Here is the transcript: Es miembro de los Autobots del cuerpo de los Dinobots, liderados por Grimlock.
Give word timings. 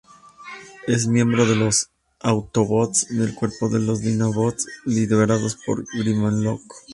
Es 0.87 1.05
miembro 1.05 1.45
de 1.45 1.55
los 1.55 1.91
Autobots 2.21 3.09
del 3.15 3.35
cuerpo 3.35 3.69
de 3.69 3.77
los 3.77 4.01
Dinobots, 4.01 4.65
liderados 4.87 5.59
por 5.63 5.85
Grimlock. 5.95 6.63